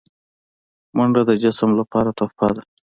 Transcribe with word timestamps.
منډه 0.97 1.21
د 1.29 1.31
جسم 1.43 1.69
لپاره 1.79 2.09
تحفه 2.19 2.47
ده 2.55 2.61